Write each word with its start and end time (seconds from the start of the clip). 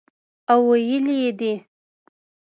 او 0.51 0.59
ویلي 0.69 1.15
یې 1.23 1.31
دي 1.39 1.53